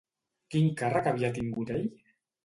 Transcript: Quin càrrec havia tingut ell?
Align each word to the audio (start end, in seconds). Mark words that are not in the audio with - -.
Quin 0.53 0.69
càrrec 0.79 1.09
havia 1.11 1.29
tingut 1.35 1.73
ell? 1.75 1.85